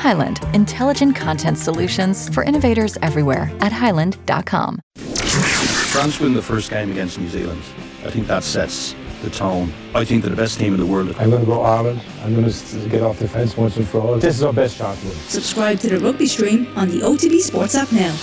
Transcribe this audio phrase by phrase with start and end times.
[0.00, 4.80] Highland, intelligent content solutions for innovators everywhere at highland.com.
[4.96, 7.60] France win the first game against New Zealand.
[8.06, 9.70] I think that sets the tone.
[9.94, 11.14] I think they're the best team in the world.
[11.18, 12.00] I'm going to go Ireland.
[12.22, 14.16] I'm going to get off the fence once and for all.
[14.16, 14.96] This is our best shot.
[14.96, 18.16] Subscribe to the rugby stream on the OTB Sports app now.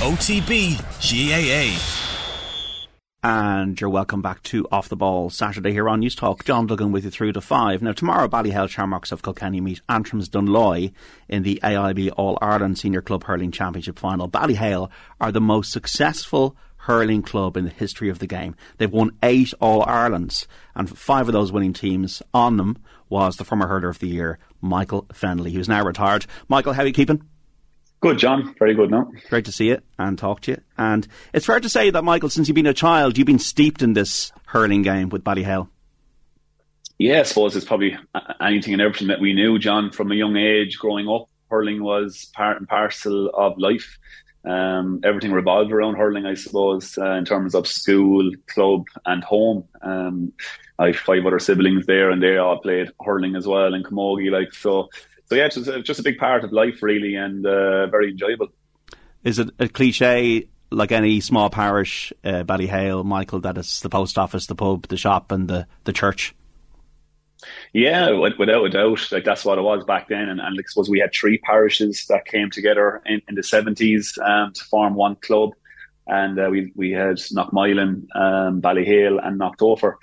[0.00, 1.97] OTB GAA.
[3.20, 6.44] And you're welcome back to Off the Ball Saturday here on Newstalk.
[6.44, 7.82] John Duggan with you through to five.
[7.82, 10.92] Now, tomorrow, Ballyhale Shamrocks of Kilkenny meet Antrim's Dunloy
[11.28, 14.28] in the AIB All Ireland Senior Club Hurling Championship final.
[14.28, 14.88] Ballyhale
[15.20, 18.54] are the most successful hurling club in the history of the game.
[18.76, 23.44] They've won eight All Irelands, and five of those winning teams on them was the
[23.44, 26.26] former hurler of the year, Michael Fennelly, who's now retired.
[26.46, 27.24] Michael, how are you keeping?
[28.00, 28.54] Good, John.
[28.58, 29.10] Very good now.
[29.28, 30.60] Great to see you and talk to you.
[30.76, 33.82] And it's fair to say that, Michael, since you've been a child, you've been steeped
[33.82, 35.68] in this hurling game with Ballyhale.
[36.98, 37.96] Yeah, I suppose it's probably
[38.40, 41.28] anything and everything that we knew, John, from a young age growing up.
[41.50, 43.98] Hurling was part and parcel of life.
[44.44, 49.64] Um, everything revolved around hurling, I suppose, uh, in terms of school, club, and home.
[49.82, 50.32] Um,
[50.78, 54.30] I have five other siblings there, and they all played hurling as well in Camogie.
[54.30, 54.88] Like so,
[55.28, 58.10] so yeah, it's just, it's just a big part of life, really, and uh, very
[58.10, 58.48] enjoyable.
[59.24, 64.18] Is it a cliche like any small parish, uh, Ballyhale, Michael, that it's the post
[64.18, 66.34] office, the pub, the shop, and the, the church?
[67.72, 69.12] Yeah, without a doubt.
[69.12, 70.28] Like that's what it was back then.
[70.28, 73.42] And, and like, I suppose we had three parishes that came together in, in the
[73.42, 75.52] seventies um, to form one club.
[76.06, 79.94] And uh, we we had Knockmoylan, um, Ballyhale, and Knocktopher.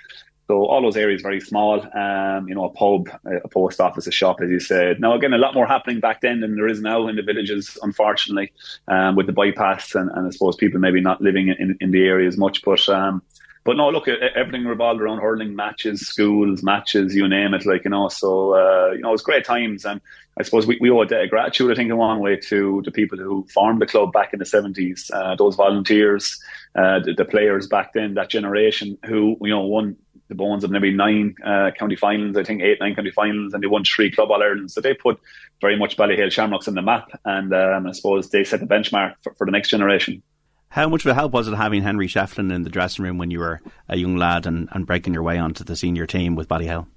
[0.48, 1.82] So all those areas very small.
[1.98, 5.00] Um, you know, a pub, a post office, a shop, as you said.
[5.00, 7.78] Now again, a lot more happening back then than there is now in the villages,
[7.82, 8.52] unfortunately,
[8.88, 12.06] um, with the bypass and, and I suppose people maybe not living in, in the
[12.06, 12.62] area as much.
[12.64, 13.24] But um,
[13.66, 17.66] but no, look, everything revolved around hurling matches, schools, matches, you name it.
[17.66, 20.00] Like you know, so uh, you know, it was great times, and
[20.38, 22.82] I suppose we, we owe a debt of gratitude, I think, in one way to
[22.84, 26.38] the people who formed the club back in the seventies, uh, those volunteers,
[26.76, 29.96] uh, the, the, players back then, that generation who you know won
[30.28, 33.64] the bones of maybe nine uh, county finals, I think eight, nine county finals, and
[33.64, 34.72] they won three club all Ireland.
[34.72, 35.20] So they put
[35.62, 39.14] very much Ballyhale Shamrocks on the map, and um, I suppose they set the benchmark
[39.24, 40.22] for, for the next generation.
[40.70, 43.32] How much of a help was it having Henry Shefflin in the dressing room when
[43.32, 46.50] you were a young lad and, and breaking your way onto the senior team with
[46.50, 46.88] Ballyhale?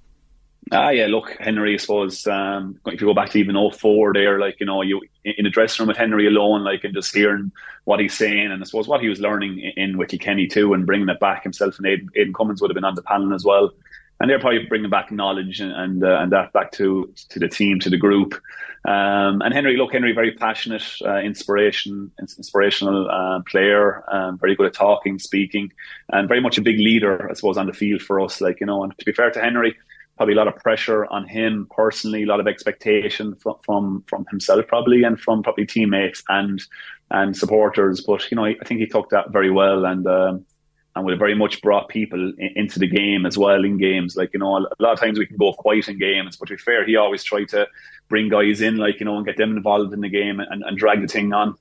[0.71, 4.39] Ah, yeah, look, Henry, I suppose, um, if you go back to even 04 there,
[4.39, 7.51] like, you know, you in the dressing room with Henry alone, like, and just hearing
[7.85, 10.85] what he's saying, and I suppose what he was learning in, in Kilkenny too, and
[10.85, 13.43] bringing it back himself, and Aidan, Aidan Cummins would have been on the panel as
[13.43, 13.71] well
[14.19, 17.47] and they're probably bringing back knowledge and and, uh, and, that back to to the
[17.47, 18.33] team, to the group.
[18.85, 24.67] Um, and Henry, look, Henry, very passionate, uh, inspiration, inspirational uh, player, um, very good
[24.67, 25.71] at talking, speaking,
[26.09, 28.41] and very much a big leader, I suppose, on the field for us.
[28.41, 29.77] Like you know, and to be fair to Henry,
[30.19, 34.25] probably a lot of pressure on him personally, a lot of expectation from from, from
[34.29, 36.61] himself probably, and from probably teammates and
[37.09, 38.01] and supporters.
[38.01, 40.45] But you know, I think he took that very well, and um,
[40.93, 44.17] and we very much brought people in, into the game as well in games.
[44.17, 46.55] Like, you know, a lot of times we can go quiet in games, but to
[46.55, 47.67] be fair, he always tried to
[48.09, 50.77] bring guys in, like, you know, and get them involved in the game and, and
[50.77, 51.55] drag the thing on.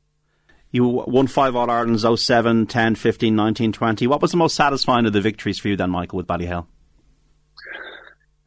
[0.72, 4.06] You won five All Irelands 07, 10, 15, 19, 20.
[4.08, 6.66] What was the most satisfying of the victories for you then, Michael, with Ballyhale?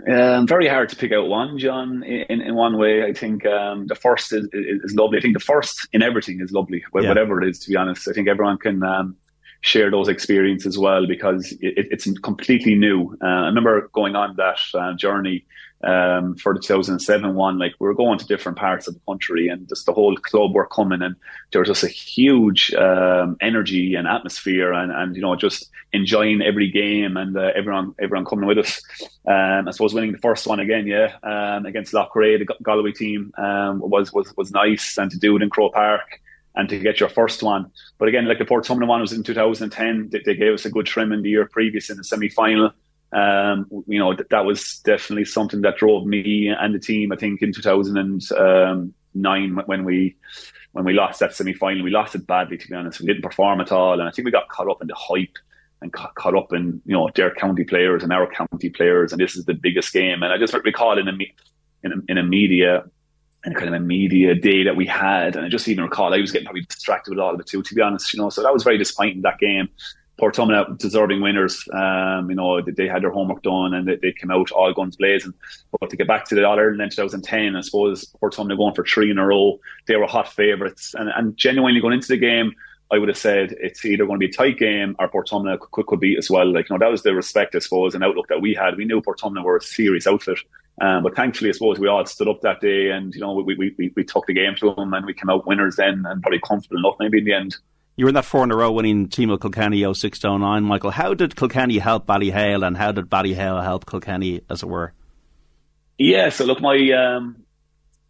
[0.07, 2.03] Um, very hard to pick out one, John.
[2.03, 5.17] In, in one way, I think um, the first is, is, is, lovely.
[5.17, 7.09] I think the first in everything is lovely, yeah.
[7.09, 7.59] whatever it is.
[7.59, 9.15] To be honest, I think everyone can um,
[9.61, 13.15] share those experiences as well because it, it's completely new.
[13.21, 15.45] Uh, I remember going on that uh, journey
[15.83, 19.47] um, for the 2007 one, like we were going to different parts of the country
[19.47, 21.15] and just the whole club were coming and
[21.51, 26.41] there was just a huge um, energy and atmosphere and, and, you know, just enjoying
[26.41, 28.81] every game and uh, everyone everyone coming with us.
[29.27, 33.33] Um, I suppose winning the first one again, yeah, um, against Loughrea, the Galway team,
[33.37, 36.21] um, was, was, was nice and to do it in Croke Park
[36.55, 37.71] and to get your first one.
[37.97, 40.09] But again, like the Port Portumna one was in 2010.
[40.09, 42.71] They, they, gave us a good trim in the year previous in the semi final.
[43.13, 47.17] Um, you know, that, that was definitely something that drove me and the team, I
[47.17, 50.15] think, in 2009 when we
[50.71, 51.83] when we lost that semi final.
[51.83, 53.01] We lost it badly, to be honest.
[53.01, 53.99] We didn't perform at all.
[53.99, 55.37] And I think we got caught up in the hype
[55.81, 59.11] and caught, caught up in, you know, their county players and our county players.
[59.11, 60.23] And this is the biggest game.
[60.23, 61.11] And I just recall in a,
[61.83, 62.83] in a, in a media
[63.43, 65.35] and kind of a media day that we had.
[65.35, 67.63] And I just even recall I was getting probably distracted with all of it too,
[67.63, 68.29] to be honest, you know.
[68.29, 69.67] So that was very disappointing that game.
[70.21, 71.67] Portumna deserving winners.
[71.73, 74.95] Um, you know, they had their homework done and they, they came out all guns
[74.95, 75.33] blazing.
[75.79, 78.85] But to get back to the All Ireland in 2010, I suppose Portumna going for
[78.85, 79.59] three in a row.
[79.87, 80.93] They were hot favourites.
[80.93, 82.53] And, and genuinely going into the game,
[82.91, 85.87] I would have said it's either going to be a tight game or Portumna could,
[85.87, 86.51] could beat as well.
[86.51, 88.77] Like, you know, that was the respect, I suppose, and outlook that we had.
[88.77, 90.37] We knew Portumna were a serious outfit.
[90.81, 93.55] Um, but thankfully, I suppose we all stood up that day and, you know, we,
[93.55, 96.21] we, we, we took the game to them and we came out winners then and
[96.21, 97.55] probably comfortable enough maybe in the end.
[97.97, 100.91] You were in that four in a row winning team of Kilkenny 06 09, Michael.
[100.91, 104.93] How did Kilkenny help Ballyhale and how did Ballyhale help Kilkenny, as it were?
[105.97, 107.43] Yeah, so look, my um,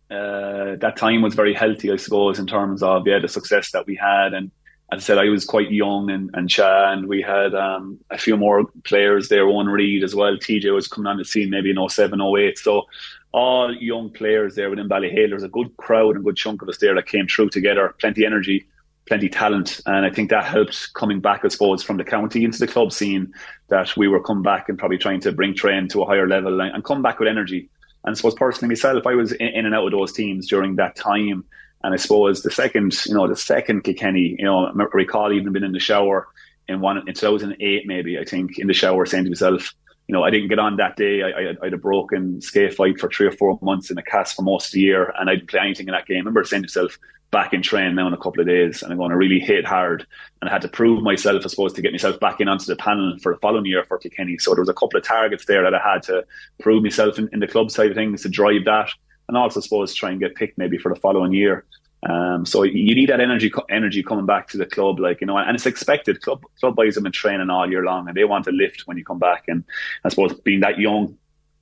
[0.10, 3.88] uh, that time was very healthy, I suppose, in terms of yeah the success that
[3.88, 4.34] we had.
[4.34, 4.52] And
[4.92, 8.38] as I said, I was quite young and and and we had um, a few
[8.38, 9.46] more players there.
[9.46, 10.38] Eoin Reid as well.
[10.38, 12.58] TJ was coming on the scene maybe in 07, 08.
[12.58, 12.84] So
[13.32, 15.28] all young players there within Ballyhale.
[15.28, 17.96] There was a good crowd and good chunk of us there that came through together.
[18.00, 18.68] Plenty energy
[19.12, 22.60] plenty talent, and I think that helped coming back, I suppose, from the county into
[22.60, 23.34] the club scene.
[23.68, 26.62] That we were coming back and probably trying to bring train to a higher level
[26.62, 27.68] and, and come back with energy.
[28.06, 30.78] And I suppose personally myself, I was in, in, and out of those teams during
[30.78, 31.44] that time.
[31.84, 35.52] And I suppose the second, you know, the second Kilkenny, you know, I recall even
[35.52, 36.30] been in the shower
[36.70, 39.74] in one in 2008, maybe I think in the shower saying to myself,
[40.08, 41.22] you know, I didn't get on that day.
[41.22, 44.36] I, I, I, had a broken scaphoid for three or four months in a cast
[44.36, 46.18] for most of the year, and I didn't play anything in that game.
[46.18, 46.98] I remember saying to myself,
[47.32, 49.66] back in train now in a couple of days and I'm going to really hit
[49.66, 50.06] hard.
[50.42, 52.76] And I had to prove myself, I suppose, to get myself back in onto the
[52.76, 54.38] panel for the following year for Kilkenny.
[54.38, 56.26] So there was a couple of targets there that I had to
[56.60, 58.90] prove myself in, in the club side of things to drive that.
[59.30, 61.64] And also, I suppose, try and get picked maybe for the following year.
[62.08, 65.38] Um, so you need that energy, energy coming back to the club, like you know,
[65.38, 66.22] and it's expected.
[66.22, 68.98] Club club boys have been training all year long, and they want to lift when
[68.98, 69.44] you come back.
[69.48, 69.64] And
[70.04, 71.18] I suppose being that young,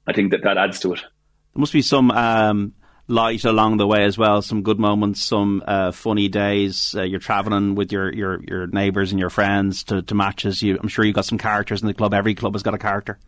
[0.08, 1.02] I think that that adds to it.
[1.02, 2.74] There must be some um,
[3.10, 4.42] light along the way as well.
[4.42, 6.96] Some good moments, some uh, funny days.
[6.96, 10.62] Uh, you're travelling with your, your, your neighbours and your friends to, to matches.
[10.62, 12.14] You, I'm sure you got some characters in the club.
[12.14, 13.20] Every club has got a character.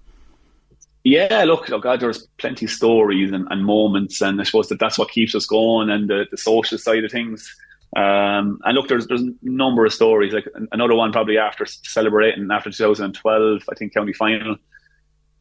[1.03, 4.79] Yeah, look, oh God, there's plenty of stories and, and, moments, and I suppose that
[4.79, 7.55] that's what keeps us going, and the, the social side of things.
[7.95, 10.31] Um, and look, there's there's a number of stories.
[10.31, 14.57] Like another one, probably after celebrating after 2012, I think county final.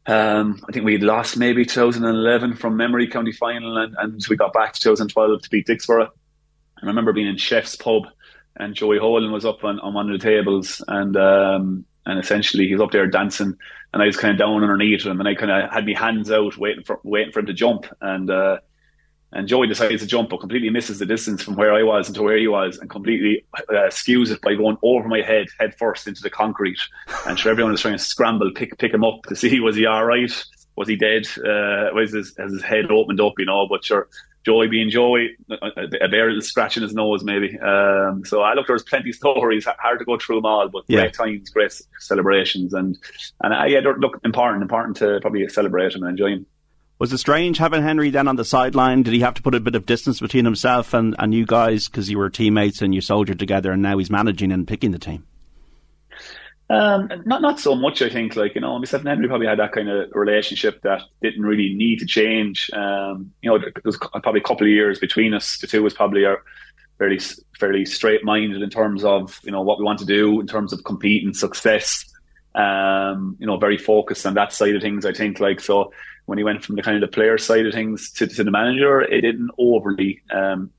[0.07, 4.53] Um, I think we lost maybe 2011 from memory county final, and, and we got
[4.53, 6.07] back to 2012 to beat Dicksboro.
[6.07, 8.07] I remember being in Chef's Pub,
[8.55, 12.67] and Joey Holden was up on, on one of the tables, and um, and essentially
[12.67, 13.57] he was up there dancing,
[13.93, 16.31] and I was kind of down underneath him, and I kind of had my hands
[16.31, 18.59] out waiting for waiting for him to jump, and uh,
[19.33, 22.21] and Joey decides to jump, but completely misses the distance from where I was into
[22.21, 26.07] where he was, and completely uh, skews it by going over my head, head first
[26.07, 26.79] into the concrete.
[27.25, 29.85] And sure, everyone was trying to scramble, pick pick him up to see was he
[29.85, 30.45] all right,
[30.75, 33.67] was he dead, uh, was his, has his head opened up, you know?
[33.69, 34.09] But sure,
[34.45, 37.59] Joey being Joey, a, bear little his nose, maybe.
[37.59, 40.83] Um, so I look, there's plenty of stories, hard to go through them all, but
[40.87, 41.01] yeah.
[41.01, 42.97] great times, great celebrations, and
[43.41, 46.45] and uh, yeah, look, important, important to probably celebrate them and enjoy them.
[46.97, 49.01] Was it strange having Henry then on the sideline?
[49.01, 51.87] Did he have to put a bit of distance between himself and, and you guys
[51.87, 54.99] because you were teammates and you soldiered together and now he's managing and picking the
[54.99, 55.25] team?
[56.71, 58.35] Um, not not so much, I think.
[58.35, 61.73] Like you know, myself and Henry probably had that kind of relationship that didn't really
[61.73, 62.69] need to change.
[62.73, 65.57] Um, you know, there was probably a couple of years between us.
[65.57, 66.41] The two was probably our
[66.97, 67.19] fairly
[67.59, 70.71] fairly straight minded in terms of you know what we want to do in terms
[70.71, 72.05] of competing success.
[72.55, 75.05] Um, you know, very focused on that side of things.
[75.05, 75.91] I think like so
[76.25, 78.51] when he went from the kind of the player side of things to, to the
[78.51, 80.69] manager, it didn't overly um,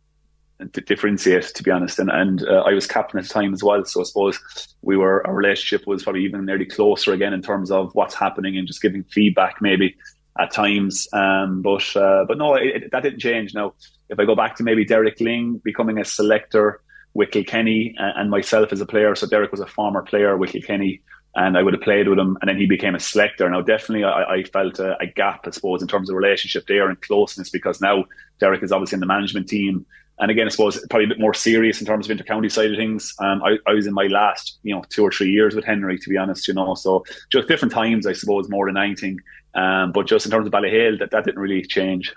[0.71, 1.99] differentiate, to be honest.
[1.99, 4.39] And, and uh, I was captain at the time as well, so I suppose
[4.83, 8.57] we were our relationship was probably even nearly closer again in terms of what's happening
[8.57, 9.97] and just giving feedback maybe
[10.39, 11.09] at times.
[11.13, 13.55] Um, but uh, but no, it, it, that didn't change.
[13.55, 13.75] Now,
[14.09, 16.81] if I go back to maybe Derek Lyng becoming a selector
[17.15, 20.51] with Kilkenny and, and myself as a player, so Derek was a former player with
[20.51, 21.03] Kilkenny
[21.35, 23.49] and I would have played with him, and then he became a selector.
[23.49, 26.89] Now, definitely, I, I felt a, a, gap, I suppose, in terms of relationship there
[26.89, 28.05] and closeness because now
[28.39, 29.87] Derek is obviously in the management team,
[30.23, 32.77] and again, I suppose probably a bit more serious in terms of intercounty side of
[32.77, 33.13] things.
[33.19, 35.99] Um, I, I, was in my last, you know, two or three years with Henry,
[35.99, 39.19] to be honest, you know, so just different times, I suppose, more than anything.
[39.55, 42.15] Um, but just in terms of Ballyhale, that that didn't really change.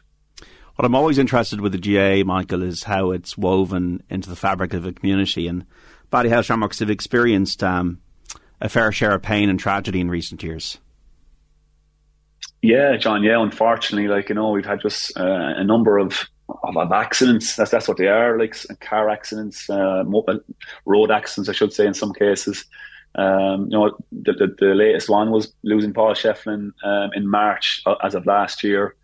[0.76, 4.74] What I'm always interested with the GAA, Michael, is how it's woven into the fabric
[4.74, 5.66] of a community, and
[6.12, 7.64] Ballyhale Shamrocks have experienced.
[7.64, 8.00] Um,
[8.62, 10.78] a fair share of pain and tragedy in recent years.
[12.62, 13.24] Yeah, John.
[13.24, 17.56] Yeah, unfortunately, like you know, we've had just uh, a number of, of, of accidents.
[17.56, 20.04] That's that's what they are, like car accidents, uh,
[20.86, 22.66] road accidents, I should say, in some cases.
[23.16, 27.82] Um, you know, the, the, the, latest one was losing Paul Shefflin um, in March
[27.86, 28.96] uh, as of last year.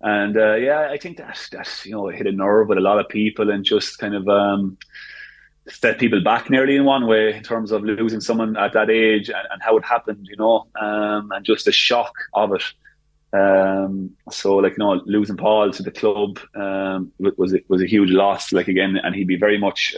[0.00, 2.98] And uh, yeah, I think that that you know hit a nerve with a lot
[2.98, 4.78] of people and just kind of um,
[5.68, 9.28] set people back nearly in one way in terms of losing someone at that age
[9.28, 12.62] and, and how it happened, you know, um, and just the shock of it.
[13.32, 18.10] Um, so like you know, losing Paul to the club um, was was a huge
[18.10, 18.52] loss.
[18.52, 19.94] Like again, and he'd be very much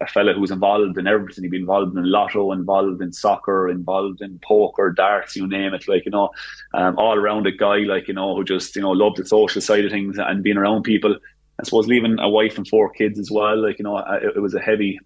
[0.00, 1.44] a fella who was involved in everything.
[1.44, 5.88] He'd been involved in lotto, involved in soccer, involved in poker, darts, you name it.
[5.88, 6.30] Like you know,
[6.74, 9.60] um, all around a guy like you know who just you know loved the social
[9.60, 11.16] side of things and being around people.
[11.60, 13.60] I suppose leaving a wife and four kids as well.
[13.60, 15.00] Like you know, it, it was a heavy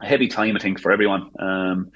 [0.00, 1.30] a heavy time, I think, for everyone.
[1.38, 1.90] Um,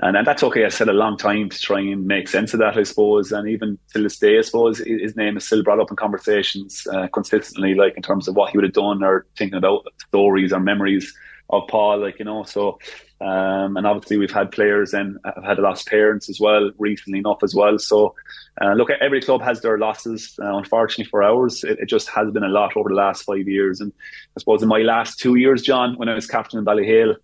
[0.00, 0.64] and, and that's okay.
[0.64, 3.32] I said a long time to try and make sense of that, I suppose.
[3.32, 6.86] And even to this day, I suppose his name is still brought up in conversations
[6.92, 10.52] uh, consistently, like in terms of what he would have done or thinking about stories
[10.52, 11.14] or memories
[11.50, 12.42] of Paul, like, you know.
[12.42, 12.78] So,
[13.20, 17.42] um, and obviously we've had players and have had lost parents as well, recently enough
[17.42, 17.78] as well.
[17.78, 18.14] So,
[18.60, 20.38] uh, look, every club has their losses.
[20.40, 23.48] Uh, unfortunately for ours, it, it, just has been a lot over the last five
[23.48, 23.80] years.
[23.80, 23.92] And
[24.36, 27.16] I suppose in my last two years, John, when I was captain in Ballyhale,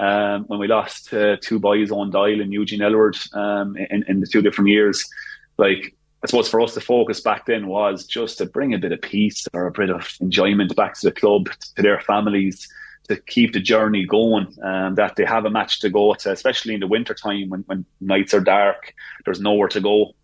[0.00, 4.20] um, when we lost uh, two boys Owen Doyle and Eugene Elward um, in, in
[4.20, 5.06] the two different years.
[5.58, 8.92] Like, I suppose for us, the focus back then was just to bring a bit
[8.92, 12.66] of peace or a bit of enjoyment back to the club, to their families,
[13.08, 14.46] to keep the journey going.
[14.62, 17.60] Um, that they have a match to go to, especially in the winter time when,
[17.66, 18.94] when nights are dark,
[19.26, 20.14] there's nowhere to go.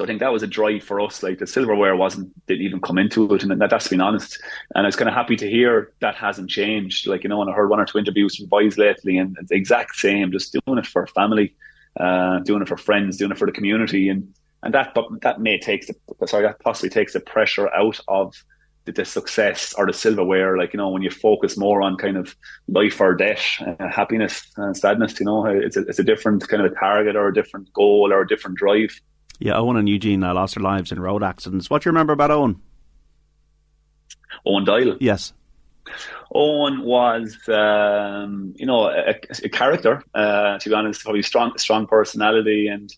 [0.00, 1.22] So I think that was a drive for us.
[1.22, 4.40] Like the silverware wasn't didn't even come into it, and that, that's been honest.
[4.74, 7.06] And I was kind of happy to hear that hasn't changed.
[7.06, 9.50] Like you know, and I heard one or two interviews from boys lately, and it's
[9.50, 10.32] the exact same.
[10.32, 11.54] Just doing it for family,
[11.98, 15.38] uh, doing it for friends, doing it for the community, and and that but that
[15.38, 18.42] may take the sorry that possibly takes the pressure out of
[18.86, 20.56] the, the, success or the silverware.
[20.56, 22.34] Like you know, when you focus more on kind of
[22.68, 26.64] life or death, uh, happiness and sadness, you know, it's a, it's a different kind
[26.64, 28.98] of a target or a different goal or a different drive.
[29.40, 31.70] Yeah, Owen and Eugene uh, lost their lives in road accidents.
[31.70, 32.60] What do you remember about Owen?
[34.46, 34.96] Owen Doyle.
[35.00, 35.32] Yes.
[36.32, 40.04] Owen was, um, you know, a, a character.
[40.14, 42.94] Uh, to be honest, probably strong, strong personality, and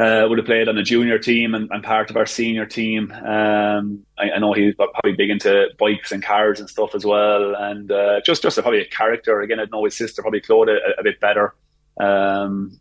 [0.00, 3.12] uh, would have played on a junior team and, and part of our senior team.
[3.12, 7.54] Um, I, I, know he's probably big into bikes and cars and stuff as well,
[7.54, 9.40] and uh, just just a, probably a character.
[9.40, 11.54] Again, I'd know his sister probably Claude a, a bit better.
[11.98, 12.80] Um,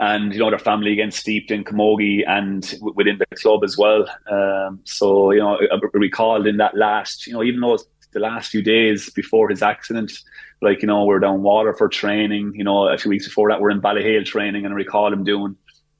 [0.00, 3.76] and you know their family again steeped in camogie and w- within the club as
[3.76, 4.08] well.
[4.30, 7.78] Um, so you know, I recalled in that last, you know, even though
[8.12, 10.12] the last few days before his accident,
[10.62, 12.52] like you know, we are down water for training.
[12.54, 15.12] You know, a few weeks before that, we are in Ballyhale training, and I recall
[15.12, 15.56] him doing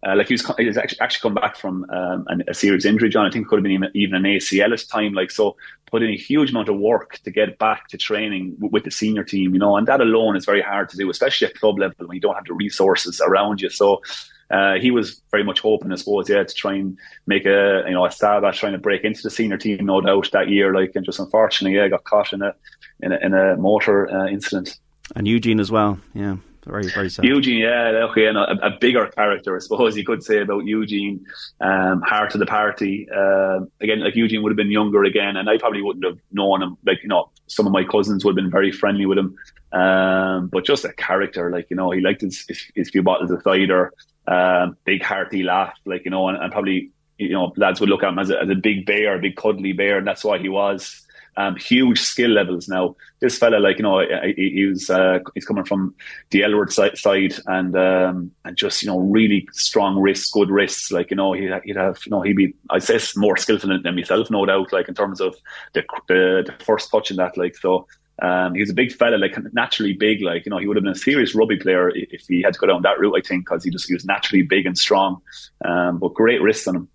[0.07, 2.85] uh, like he was, he was actually, actually come back from um, an, a serious
[2.85, 3.27] injury, John.
[3.27, 5.13] I think it could have been even, an ACL at time.
[5.13, 5.57] Like so,
[5.91, 8.93] put in a huge amount of work to get back to training w- with the
[8.93, 11.79] senior team, you know, and that alone is very hard to do, especially at club
[11.79, 13.71] level when you don't have the resources around you.
[13.71, 14.03] So.
[14.51, 17.93] Uh, he was very much hoping, I suppose, yeah, to try and make a you
[17.93, 20.73] know a stab at trying to break into the senior team, no doubt that year.
[20.73, 22.55] Like, and just unfortunately, yeah, got caught in a
[23.01, 24.79] in a, in a motor uh, incident.
[25.15, 26.37] And Eugene as well, yeah.
[26.69, 27.25] Very, very sad.
[27.25, 31.25] Eugene, yeah, okay, and a, a, bigger character, I suppose you could say about Eugene,
[31.63, 33.09] um, heart of the party.
[33.11, 36.63] Uh, again, like Eugene would have been younger again, and I probably wouldn't have known
[36.63, 36.77] him.
[36.85, 39.35] Like, you know, some of my cousins would have been very friendly with him.
[39.73, 43.31] Um, but just a character, like, you know, he liked his, his, his few bottles
[43.31, 43.95] of cider,
[44.27, 48.03] um, big hearty laugh, like, you know, and, and probably, you know, lads would look
[48.03, 50.39] at him as a, as a big bear, a big cuddly bear, and that's why
[50.39, 51.07] he was
[51.39, 52.69] um, huge skill levels.
[52.69, 54.01] Now, this fella, like you know,
[54.37, 55.95] he, he was uh, he's coming from
[56.31, 60.91] the Elward side, and um, and just you know really strong wrists, good wrists.
[60.91, 63.95] Like you know, he, would have you know he'd be I'd say more skillful than,
[63.95, 64.73] myself, no doubt.
[64.73, 65.37] Like in terms of
[65.75, 67.87] the the, the first touch in that, like so.
[68.21, 70.23] Um, he was a big fella, like naturally big.
[70.23, 72.59] Like you know, he would have been a serious rugby player if he had to
[72.59, 73.15] go down that route.
[73.17, 75.23] I think because he just he was naturally big and strong,
[75.65, 76.89] um, but great wrists on him.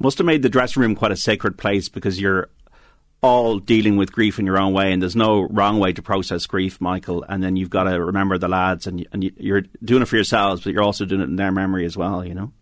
[0.00, 2.50] Must have made the dressing room quite a sacred place because you're
[3.22, 6.46] all dealing with grief in your own way, and there's no wrong way to process
[6.46, 7.24] grief, Michael.
[7.28, 10.62] And then you've got to remember the lads, and and you're doing it for yourselves,
[10.62, 12.24] but you're also doing it in their memory as well.
[12.24, 12.52] You know.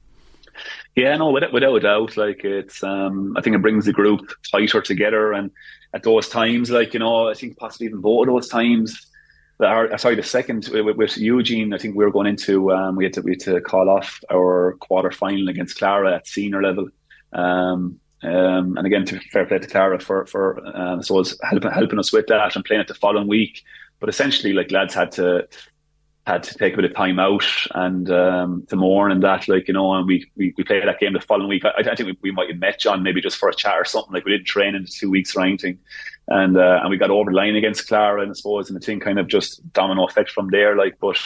[0.95, 4.31] Yeah, no, without, without a doubt, like it's, um, I think it brings the group
[4.53, 5.51] tighter together, and
[5.93, 9.07] at those times, like you know, I think possibly even both of those times,
[9.61, 13.05] our, sorry, the second with, with, Eugene, I think we were going into, um, we
[13.05, 16.89] had to we had to call off our quarter final against Clara at senior level.
[17.33, 21.71] Um, um, and again, to fair play to Clara for for um, so was helping
[21.71, 23.63] helping us with that and playing it the following week.
[24.01, 25.47] But essentially, like lads had to
[26.27, 29.69] had to take a bit of time out and um, to mourn and that, like
[29.69, 31.65] you know, and we we, we played that game the following week.
[31.65, 33.85] I, I think we, we, might have met John maybe just for a chat or
[33.85, 34.13] something.
[34.13, 35.79] Like we didn't train in two weeks or anything,
[36.29, 38.85] and uh, and we got over the line against Clara, and I suppose, and the
[38.85, 40.77] thing kind of just domino effect from there.
[40.77, 41.19] Like, but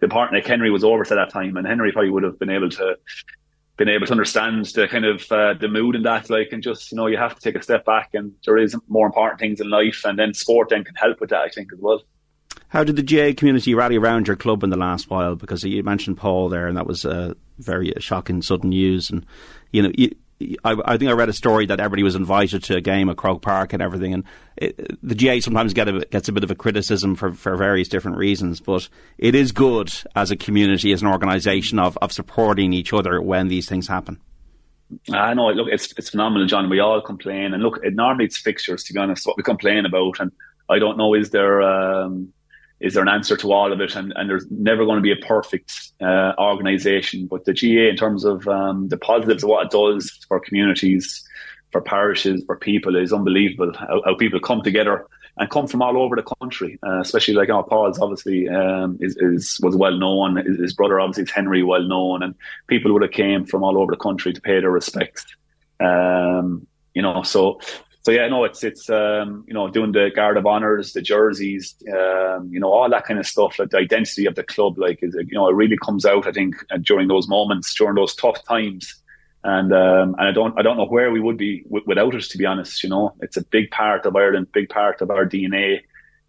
[0.00, 2.70] the partner Henry was over to that time, and Henry probably would have been able
[2.70, 2.96] to
[3.76, 6.90] been able to understand the kind of uh, the mood in that, like, and just
[6.90, 9.60] you know, you have to take a step back, and there is more important things
[9.60, 12.02] in life, and then sport then can help with that, I think, as well.
[12.68, 15.36] How did the GAA community rally around your club in the last while?
[15.36, 19.24] Because you mentioned Paul there, and that was uh, very shocking, sudden news, and
[19.72, 20.10] you know, you,
[20.64, 23.16] I, I, think I read a story that everybody was invited to a game at
[23.16, 24.12] Croke Park and everything.
[24.12, 24.24] And
[24.56, 27.88] it, the GAA sometimes get a, gets a bit of a criticism for, for various
[27.88, 32.74] different reasons, but it is good as a community, as an organisation, of, of supporting
[32.74, 34.20] each other when these things happen.
[35.10, 35.48] I know.
[35.48, 36.70] Look, it's it's phenomenal, John.
[36.70, 38.84] We all complain, and look, it, normally it's fixtures.
[38.84, 40.30] To be honest, what we complain about, and
[40.68, 42.32] I don't know, is there um,
[42.80, 43.96] is there an answer to all of it?
[43.96, 47.26] And, and there's never going to be a perfect uh, organisation.
[47.26, 51.26] But the GAA, in terms of um, the positives of what it does for communities,
[51.72, 53.72] for parishes, for people, is unbelievable.
[53.74, 55.06] How, how people come together
[55.38, 58.96] and come from all over the country, uh, especially like our know, Paul's obviously um,
[59.00, 60.36] is, is, was well known.
[60.36, 62.34] His, his, brother obviously is Henry, well known, and
[62.68, 65.26] people would have came from all over the country to pay their respects.
[65.78, 67.60] Um, you know, so
[68.06, 71.74] so yeah, no, it's it's um, you know doing the guard of honors, the jerseys,
[71.92, 73.58] um, you know all that kind of stuff.
[73.58, 76.24] Like the identity of the club, like is you know it really comes out.
[76.24, 78.94] I think uh, during those moments, during those tough times,
[79.42, 82.22] and um, and I don't I don't know where we would be w- without it.
[82.22, 85.26] To be honest, you know, it's a big part of Ireland, big part of our
[85.26, 85.80] DNA,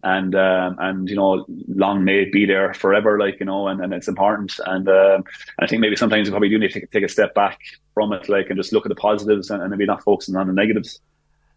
[0.02, 3.20] and um, and you know, long may it be there forever.
[3.20, 4.58] Like you know, and, and it's important.
[4.66, 5.22] And um,
[5.60, 7.60] I think maybe sometimes we probably do need to take, take a step back
[7.94, 10.48] from it, like and just look at the positives and, and maybe not focusing on
[10.48, 10.98] the negatives.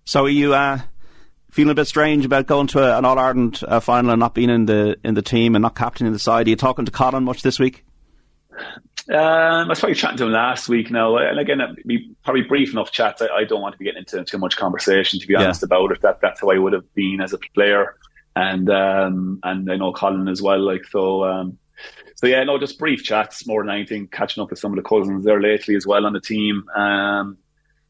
[0.06, 0.80] So are you uh,
[1.52, 4.34] feeling a bit strange about going to a, an All Ireland uh, final and not
[4.34, 6.48] being in the in the team and not captaining the side?
[6.48, 7.86] Are you talking to Colin much this week?
[9.10, 12.72] Um, I was probably chatting to him last week now, and again, be probably brief
[12.72, 13.22] enough chats.
[13.22, 15.66] I, I, don't want to be getting into too much conversation, to be honest, yeah.
[15.66, 16.02] about it.
[16.02, 17.96] That that's how I would have been as a player,
[18.36, 20.60] and um, and I know Colin as well.
[20.60, 21.58] Like so, um,
[22.16, 24.08] so yeah, no, just brief chats more than anything.
[24.08, 26.70] Catching up with some of the cousins there lately as well on the team.
[26.76, 27.38] Um,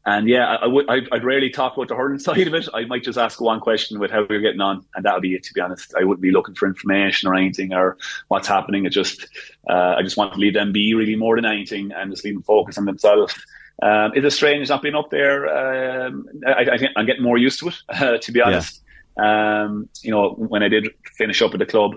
[0.04, 0.88] and yeah, I, I would.
[0.88, 2.68] I'd, I'd, rarely talk about the hurling side of it.
[2.74, 5.44] I might just ask one question with how you're getting on, and that'll be it.
[5.44, 7.96] To be honest, I wouldn't be looking for information or anything or
[8.28, 8.84] what's happening.
[8.84, 9.26] It just,
[9.70, 12.34] uh, I just want to leave them be really more than anything, and just leave
[12.34, 13.34] them focus on themselves.
[13.80, 16.06] Um, it is strange not being up there.
[16.06, 17.74] Um, I, I, think I'm getting more used to it.
[17.88, 18.80] Uh, to be honest,
[19.16, 19.62] yeah.
[19.64, 21.96] um, you know, when I did finish up at the club,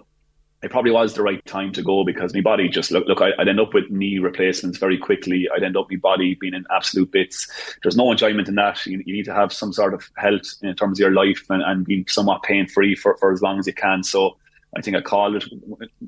[0.65, 3.34] it probably was the right time to go because my body just look look I,
[3.38, 5.47] would end up with knee replacements very quickly.
[5.56, 7.47] I'd end up my body being in absolute bits.
[7.84, 8.84] There's no enjoyment in that.
[8.84, 11.62] You, you need to have some sort of health in terms of your life and,
[11.62, 14.01] and somewhat pain free for, for as long as you can.
[14.01, 14.38] So
[14.75, 15.45] I think I called it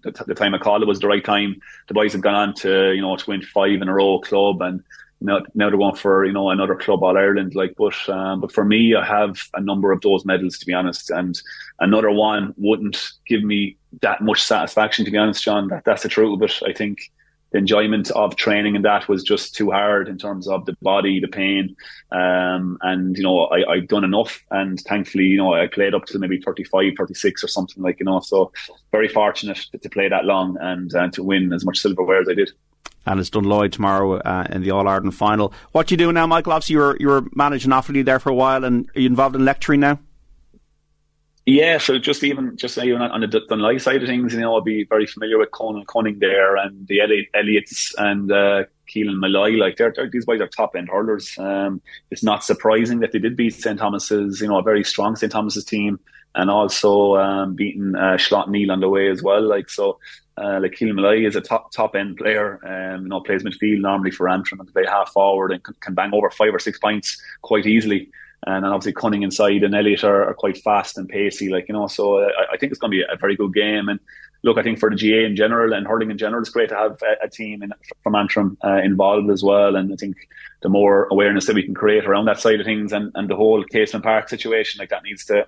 [0.01, 1.61] the, the time I called it was the right time.
[1.87, 4.63] The boys have gone on to you know to win five in a row club
[4.63, 4.83] and
[5.19, 7.55] now, now they're for you know another club all Ireland.
[7.55, 10.73] Like, but um, but for me, I have a number of those medals to be
[10.73, 11.39] honest, and
[11.79, 15.69] another one wouldn't give me that much satisfaction to be honest, John.
[15.69, 16.39] That that's the truth.
[16.39, 17.11] But I think
[17.51, 21.19] the enjoyment of training and that was just too hard in terms of the body,
[21.19, 21.75] the pain,
[22.11, 26.05] um, and you know I I've done enough, and thankfully you know I played up
[26.05, 28.19] to maybe 35, 36 or something like you know.
[28.19, 28.51] So
[28.91, 32.29] very fortunate to, to play that long and uh, to win as much silverware as
[32.29, 32.51] I did
[33.07, 35.53] and it's Dunloy tomorrow uh, in the All Ireland final.
[35.71, 36.53] What you doing now, Michael?
[36.53, 39.35] Obviously, you were you were managing Offaly there for a while, and are you involved
[39.35, 39.99] in lecturing now?
[41.45, 44.61] Yeah, so just even just even on the Dunloy side of things, you know, I'll
[44.61, 49.51] be very familiar with Conal Cunning there and the Elliotts and uh, Keelan Molloy.
[49.51, 51.37] Like they're, they're, these boys are top end hurlers.
[51.37, 55.15] Um, it's not surprising that they did beat St Thomas's, you know, a very strong
[55.15, 56.01] St Thomas's team,
[56.35, 59.41] and also um, beating uh, Slaughtneil on the way as well.
[59.41, 59.99] Like so,
[60.37, 62.59] uh, like Molloy is a top top end player.
[62.65, 65.93] Um, you know, plays midfield normally for Antrim and play half forward and can, can
[65.93, 68.09] bang over five or six points quite easily.
[68.45, 71.73] And then obviously Cunning inside and Elliott are, are quite fast and pacey, like you
[71.73, 71.87] know.
[71.87, 73.89] So I, I think it's going to be a very good game.
[73.89, 73.99] And
[74.43, 76.75] look, I think for the GAA in general and hurling in general, it's great to
[76.75, 77.73] have a, a team in,
[78.03, 79.75] from Antrim uh, involved as well.
[79.75, 80.15] And I think
[80.61, 83.35] the more awareness that we can create around that side of things and, and the
[83.35, 85.47] whole Casement Park situation, like that needs to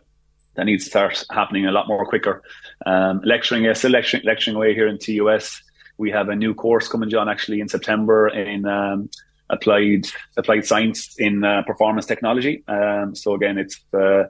[0.56, 2.42] that needs to start happening a lot more quicker.
[2.86, 5.62] Um, lecturing, still lecturing, lecturing away here in TUS.
[5.98, 9.10] We have a new course coming, John, actually in September in um,
[9.50, 10.08] applied
[10.38, 12.64] applied science in uh, performance technology.
[12.68, 14.26] Um, so again, it's uh,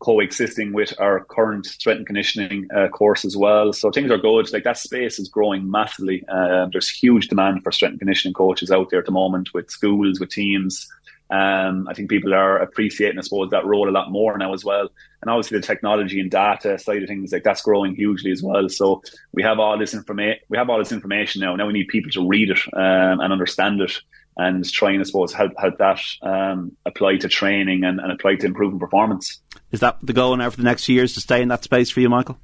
[0.00, 3.72] coexisting with our current strength and conditioning uh, course as well.
[3.72, 4.52] So things are good.
[4.52, 6.24] Like that space is growing massively.
[6.28, 9.70] Uh, there's huge demand for strength and conditioning coaches out there at the moment with
[9.70, 10.88] schools, with teams.
[11.32, 14.66] Um, I think people are appreciating, I suppose, that role a lot more now as
[14.66, 14.90] well.
[15.22, 18.68] And obviously, the technology and data side of things, like that's growing hugely as well.
[18.68, 20.40] So we have all this information.
[20.50, 21.56] We have all this information now.
[21.56, 23.92] Now we need people to read it um, and understand it,
[24.36, 28.34] and try and, I suppose, help help that um, apply to training and, and apply
[28.36, 29.40] to improving performance.
[29.70, 31.88] Is that the goal now for the next few years to stay in that space
[31.88, 32.38] for you, Michael?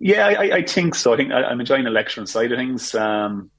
[0.00, 1.14] Yeah, I, I think so.
[1.14, 2.92] I think I, am enjoying the lecturing side of things.
[2.96, 3.52] Um,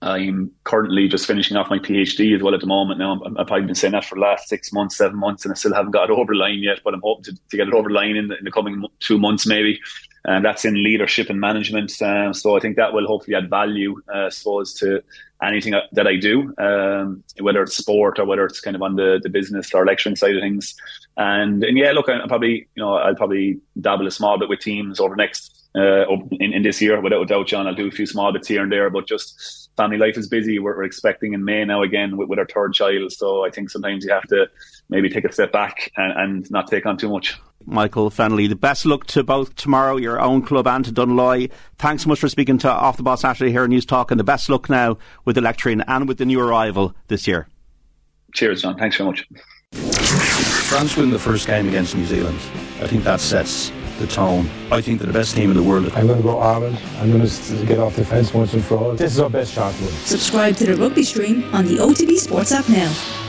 [0.00, 3.00] I'm currently just finishing off my PhD as well at the moment.
[3.00, 5.56] Now I've probably been saying that for the last six months, seven months, and I
[5.56, 6.80] still haven't got it over line yet.
[6.84, 9.18] But I'm hoping to, to get it over line in the, in the coming two
[9.18, 9.80] months, maybe.
[10.24, 12.00] And that's in leadership and management.
[12.00, 15.02] Um, so I think that will hopefully add value, uh, I suppose, to
[15.42, 19.20] anything that I do, um, whether it's sport or whether it's kind of on the,
[19.22, 20.74] the business or lecturing side of things.
[21.16, 24.60] And, and yeah, look, I'll probably, you know, I'll probably dabble a small bit with
[24.60, 27.66] teams over the next uh, in, in this year, without a doubt, John.
[27.66, 30.58] I'll do a few small bits here and there, but just family life is busy.
[30.58, 33.12] We're, we're expecting in May now again with, with, our third child.
[33.12, 34.48] So I think sometimes you have to
[34.88, 37.38] maybe take a step back and, and not take on too much.
[37.64, 41.50] Michael Fennelly, the best luck to both tomorrow, your own club and to Dunloy.
[41.76, 44.24] Thanks so much for speaking to Off the Ball Saturday here on Newstalk and the
[44.24, 47.46] best luck now with the lecturing and with the new arrival this year.
[48.34, 48.78] Cheers, John.
[48.78, 49.26] Thanks so much.
[49.72, 52.38] France win the first game against New Zealand.
[52.80, 54.48] I think that sets the tone.
[54.70, 55.92] I think they're the best team in the world.
[55.94, 56.78] I'm going to go Ireland.
[56.98, 58.92] I'm going to get off the fence once and for all.
[58.94, 59.72] This is our best shot.
[60.04, 63.27] Subscribe to the rugby stream on the OTB Sports app now.